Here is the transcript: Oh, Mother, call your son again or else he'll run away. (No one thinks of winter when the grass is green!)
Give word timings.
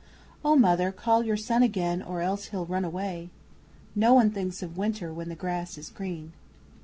Oh, 0.43 0.55
Mother, 0.55 0.91
call 0.91 1.21
your 1.21 1.37
son 1.37 1.61
again 1.61 2.01
or 2.01 2.21
else 2.21 2.45
he'll 2.45 2.65
run 2.65 2.83
away. 2.83 3.29
(No 3.93 4.15
one 4.15 4.31
thinks 4.31 4.63
of 4.63 4.75
winter 4.75 5.13
when 5.13 5.29
the 5.29 5.35
grass 5.35 5.77
is 5.77 5.91
green!) 5.91 6.33